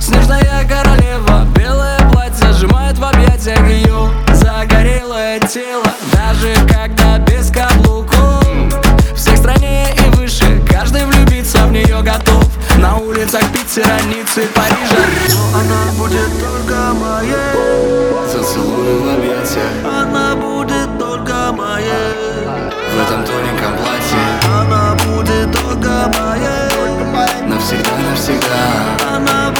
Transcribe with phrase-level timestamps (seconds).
[0.00, 5.92] Снежная королева Белое платье сжимает в объятиях ее Загорелое тело.
[6.12, 8.46] Даже когда без каблуков
[9.14, 12.46] Всех стране и выше Каждый влюбиться в нее готов.
[12.78, 15.02] На улицах Питера, Ниццы, Парижа.
[15.30, 22.46] Но она будет только моей Зацелую в объятиях Она будет только моей
[22.92, 24.18] В этом тоненьком платье.
[24.60, 26.57] Она будет только моей
[27.58, 29.16] Навсегда, навсегда.
[29.16, 29.52] Она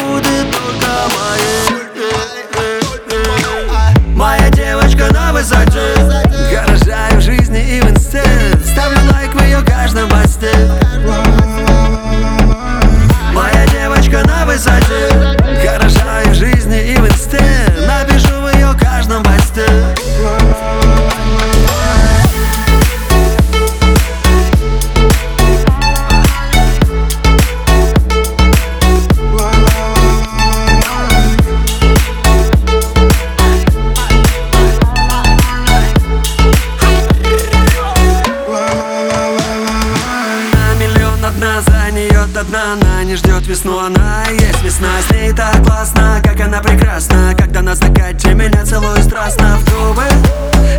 [42.49, 44.89] нее до дна Она не ждет весну, она и есть весна.
[45.09, 47.35] С ней так классно, как она прекрасна.
[47.39, 50.05] Когда на закате меня целую страстно в губы.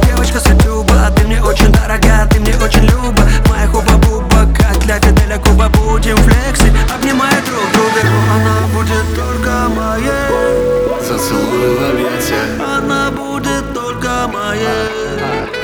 [0.05, 3.23] Девочка с Ютуба, ты мне очень дорога, ты мне очень люба.
[3.47, 5.69] Моя хуба-буба, как для Фиделя Куба.
[5.69, 8.01] Будем флексить, обнимая друг друга.
[8.33, 12.43] Она будет только моей Зацелую в объятия.
[12.77, 14.89] Она будет только моей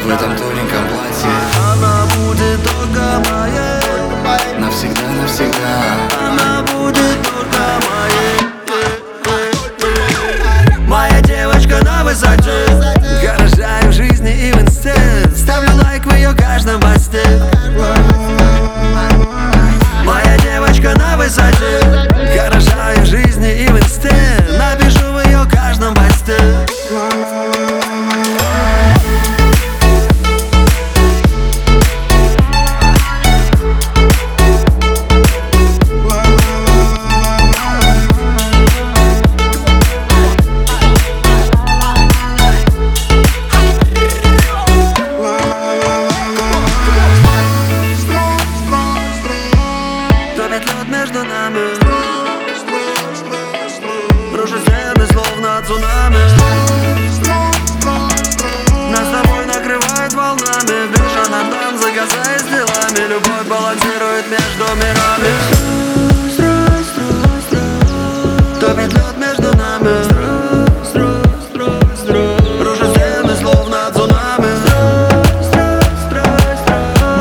[0.03, 1.30] В этом тоненьком платье.
[1.73, 3.86] Она будет только моей
[4.59, 5.94] Навсегда, навсегда
[17.51, 17.94] посте
[63.16, 65.31] Любовь балансирует между мирами.
[68.59, 70.03] Топит лед между нами.
[72.62, 74.52] Рушит стены, словно цунами.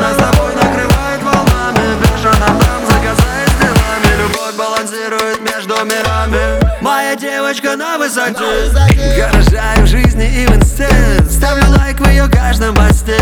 [0.01, 1.87] Нас с тобой накрывает волнами.
[2.25, 6.81] На танцы, касаясь делами Любовь балансирует между мирами.
[6.81, 8.69] Моя девочка на высоте.
[9.17, 10.89] Гаража и в жизни и в инсте.
[11.31, 13.17] Ставлю лайк в ее каждом посте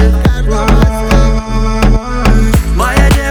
[2.76, 3.23] my idea.